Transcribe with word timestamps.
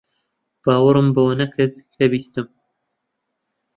باوەڕم 0.63 1.07
بەوە 1.15 1.33
نەکرد 1.41 1.75
کە 1.93 2.05
بیستم. 2.11 2.47